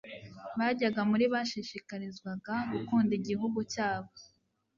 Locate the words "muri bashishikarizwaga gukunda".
1.11-3.11